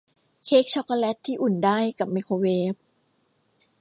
[0.45, 2.73] เค้กชอคโกแล็ตที่อุ่นได้กับไมโครเวฟ